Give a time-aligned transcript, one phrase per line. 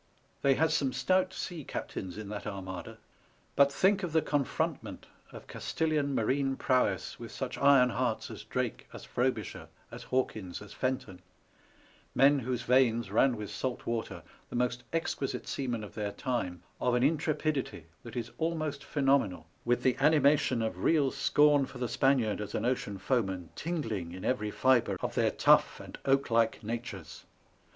[0.41, 2.97] They had some stout sea captains in that Armada;
[3.55, 8.87] but think of the confrontment of Castilian marine prowess with such iron hearts as Drake,
[8.93, 11.21] as Frobisher, as Hawkins, as Fenton;
[12.15, 16.95] men whose veins ran with salt water, the most exquisite seamen of their time, of
[16.95, 22.41] an intrepidity that is almost phenomenal, with the animation of real scorn for the Spaniard
[22.41, 26.11] as an ocean foeman tingling in every fibre of their tough and oak SOi SPANISH
[26.11, 27.25] ABMADJL like natures